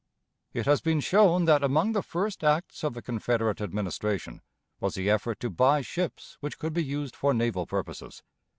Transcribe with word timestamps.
It 0.51 0.65
has 0.65 0.81
been 0.81 0.99
shown 0.99 1.45
that 1.45 1.63
among 1.63 1.91
the 1.91 2.01
first 2.01 2.43
acts 2.43 2.83
of 2.83 2.95
the 2.95 3.03
Confederate 3.03 3.61
Administration 3.61 4.41
was 4.79 4.95
the 4.95 5.11
effort 5.11 5.39
to 5.41 5.51
buy 5.51 5.81
ships 5.81 6.37
which 6.39 6.57
could 6.57 6.73
be 6.73 6.83
used 6.83 7.15
for 7.15 7.35
naval 7.35 7.67
purposes. 7.67 8.23